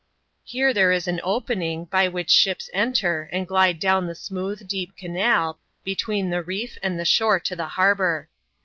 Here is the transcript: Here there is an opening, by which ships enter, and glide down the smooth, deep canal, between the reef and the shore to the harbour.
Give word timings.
Here 0.43 0.73
there 0.73 0.91
is 0.91 1.07
an 1.07 1.19
opening, 1.23 1.85
by 1.85 2.07
which 2.07 2.31
ships 2.31 2.71
enter, 2.73 3.29
and 3.31 3.47
glide 3.47 3.77
down 3.77 4.07
the 4.07 4.15
smooth, 4.15 4.67
deep 4.67 4.97
canal, 4.97 5.59
between 5.83 6.31
the 6.31 6.41
reef 6.41 6.75
and 6.81 6.99
the 6.99 7.05
shore 7.05 7.39
to 7.41 7.55
the 7.55 7.67
harbour. 7.67 8.27